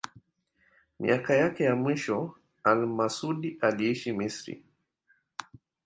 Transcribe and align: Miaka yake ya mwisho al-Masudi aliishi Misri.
Miaka 0.99 1.33
yake 1.33 1.63
ya 1.63 1.75
mwisho 1.75 2.35
al-Masudi 2.63 3.57
aliishi 3.61 4.11
Misri. 4.13 4.63